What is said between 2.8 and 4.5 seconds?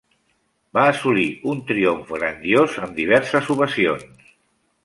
amb diverses ovacions.